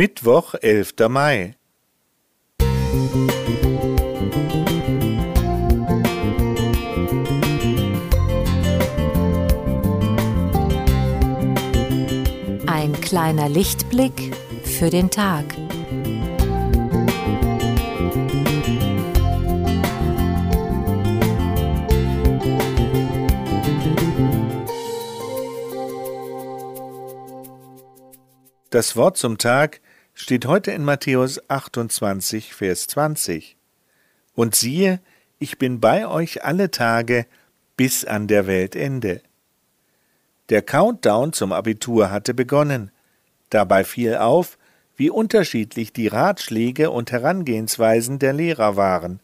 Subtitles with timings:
[0.00, 0.94] Mittwoch, 11.
[1.10, 1.56] Mai.
[12.66, 14.34] Ein kleiner Lichtblick
[14.64, 15.44] für den Tag.
[28.70, 29.82] Das Wort zum Tag
[30.14, 33.56] steht heute in Matthäus 28, Vers 20.
[34.34, 35.00] Und siehe,
[35.38, 37.26] ich bin bei euch alle Tage
[37.76, 39.22] bis an der Weltende.
[40.48, 42.90] Der Countdown zum Abitur hatte begonnen.
[43.50, 44.58] Dabei fiel auf,
[44.96, 49.20] wie unterschiedlich die Ratschläge und Herangehensweisen der Lehrer waren.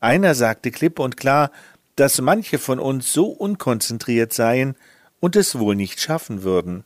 [0.00, 1.50] Einer sagte klipp und klar,
[1.96, 4.76] dass manche von uns so unkonzentriert seien
[5.20, 6.84] und es wohl nicht schaffen würden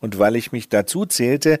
[0.00, 1.60] und weil ich mich dazu zählte,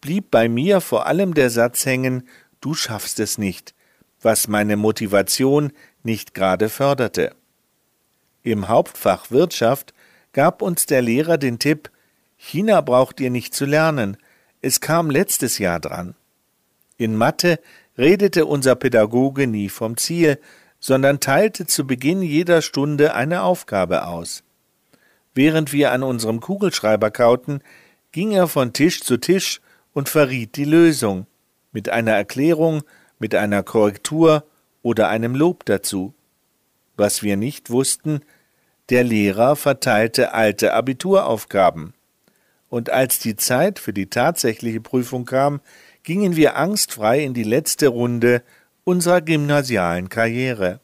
[0.00, 2.28] blieb bei mir vor allem der Satz hängen,
[2.60, 3.74] du schaffst es nicht,
[4.20, 7.34] was meine Motivation nicht gerade förderte.
[8.42, 9.92] Im Hauptfach Wirtschaft
[10.32, 11.90] gab uns der Lehrer den Tipp,
[12.36, 14.16] China braucht ihr nicht zu lernen,
[14.62, 16.14] es kam letztes Jahr dran.
[16.96, 17.60] In Mathe
[17.98, 20.38] redete unser Pädagoge nie vom Ziel,
[20.78, 24.42] sondern teilte zu Beginn jeder Stunde eine Aufgabe aus.
[25.34, 27.60] Während wir an unserem Kugelschreiber kauten,
[28.12, 29.60] ging er von Tisch zu Tisch
[29.92, 31.26] und verriet die Lösung,
[31.72, 32.82] mit einer Erklärung,
[33.18, 34.44] mit einer Korrektur
[34.82, 36.14] oder einem Lob dazu.
[36.96, 38.20] Was wir nicht wussten,
[38.88, 41.94] der Lehrer verteilte alte Abituraufgaben.
[42.68, 45.60] Und als die Zeit für die tatsächliche Prüfung kam,
[46.02, 48.42] gingen wir angstfrei in die letzte Runde
[48.84, 50.80] unserer gymnasialen Karriere.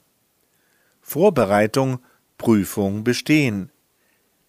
[1.00, 2.00] Vorbereitung,
[2.38, 3.70] Prüfung bestehen.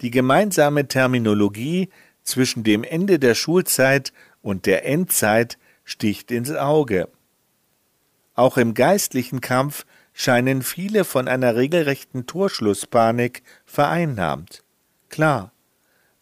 [0.02, 1.89] Die gemeinsame Terminologie
[2.23, 4.11] zwischen dem Ende der Schulzeit
[4.48, 7.09] und der Endzeit sticht ins Auge.
[8.34, 14.63] Auch im geistlichen Kampf scheinen viele von einer regelrechten Torschlusspanik vereinnahmt.
[15.09, 15.52] Klar,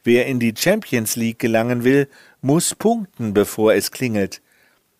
[0.03, 2.09] wer in die Champions League gelangen will,
[2.41, 4.41] muss punkten, bevor es klingelt.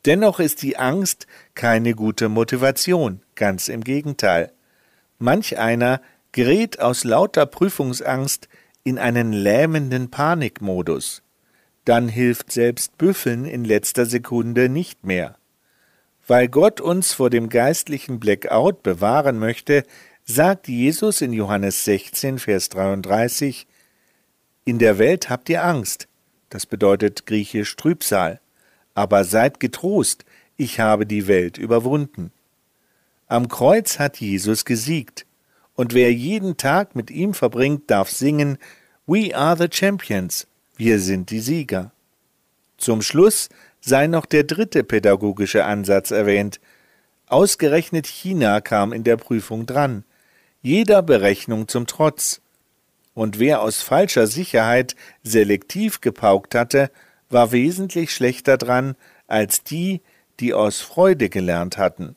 [0.05, 1.25] Dennoch ist die Angst
[1.55, 4.51] keine gute Motivation, ganz im Gegenteil.
[5.17, 5.99] Manch einer
[6.31, 8.49] gerät aus lauter Prüfungsangst
[8.83, 11.23] in einen lähmenden Panikmodus.
[11.85, 15.37] Dann hilft selbst Büffeln in letzter Sekunde nicht mehr.
[16.27, 19.83] Weil Gott uns vor dem geistlichen Blackout bewahren möchte,
[20.25, 23.67] sagt Jesus in Johannes 16, Vers 33,
[24.65, 26.07] In der Welt habt ihr Angst,
[26.49, 28.39] das bedeutet griechisch Trübsal,
[28.95, 30.25] aber seid getrost,
[30.57, 32.31] ich habe die Welt überwunden.
[33.27, 35.27] Am Kreuz hat Jesus gesiegt,
[35.75, 38.57] und wer jeden Tag mit ihm verbringt, darf singen
[39.05, 40.47] We are the champions,
[40.77, 41.91] wir sind die Sieger.
[42.77, 43.49] Zum Schluss
[43.79, 46.59] sei noch der dritte pädagogische Ansatz erwähnt.
[47.27, 50.03] Ausgerechnet China kam in der Prüfung dran,
[50.61, 52.41] jeder Berechnung zum Trotz.
[53.13, 56.91] Und wer aus falscher Sicherheit selektiv gepaukt hatte,
[57.29, 58.95] war wesentlich schlechter dran
[59.27, 60.01] als die,
[60.39, 62.15] die aus Freude gelernt hatten.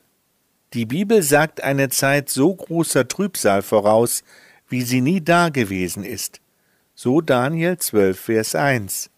[0.73, 4.23] Die Bibel sagt eine Zeit so großer Trübsal voraus,
[4.67, 6.41] wie sie nie dagewesen ist.
[7.01, 9.09] So Daniel 12, Vers 1.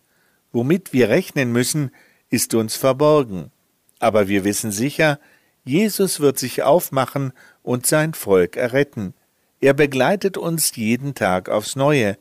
[0.51, 1.89] Womit wir rechnen müssen,
[2.29, 3.49] ist uns verborgen.
[3.97, 5.19] Aber wir wissen sicher,
[5.63, 7.33] Jesus wird sich aufmachen
[7.63, 9.15] und sein Volk erretten.
[9.61, 12.19] Er begleitet uns jeden Tag aufs Neue,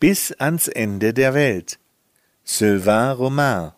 [0.00, 1.78] bis ans Ende der Welt.
[2.42, 3.72] Sylvain Romain